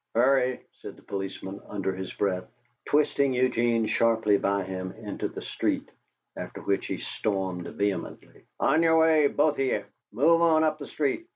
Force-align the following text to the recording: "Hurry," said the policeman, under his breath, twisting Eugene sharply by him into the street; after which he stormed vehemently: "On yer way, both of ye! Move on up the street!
"Hurry," 0.15 0.61
said 0.81 0.95
the 0.95 1.03
policeman, 1.03 1.61
under 1.67 1.93
his 1.95 2.11
breath, 2.11 2.45
twisting 2.85 3.35
Eugene 3.35 3.85
sharply 3.85 4.35
by 4.35 4.63
him 4.63 4.93
into 4.93 5.27
the 5.27 5.43
street; 5.43 5.87
after 6.35 6.59
which 6.61 6.87
he 6.87 6.97
stormed 6.97 7.67
vehemently: 7.67 8.45
"On 8.59 8.81
yer 8.81 8.97
way, 8.97 9.27
both 9.27 9.59
of 9.59 9.59
ye! 9.59 9.83
Move 10.11 10.41
on 10.41 10.63
up 10.63 10.79
the 10.79 10.87
street! 10.87 11.27